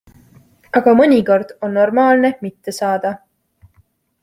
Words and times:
Aga 0.79 0.93
mõnikord 0.99 1.51
on 1.67 1.77
normaalne 1.79 2.33
mitte 2.47 2.75
saada. 2.79 3.15